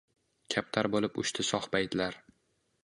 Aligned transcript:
kaptar 0.55 0.89
boʼlib 0.95 1.21
uchdi 1.25 1.47
shohbaytlar 1.53 2.21